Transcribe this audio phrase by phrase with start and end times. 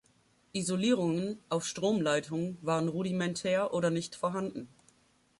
[0.51, 4.67] Isolierungen auf Stromleitungen waren rudimentär oder nicht vorhanden.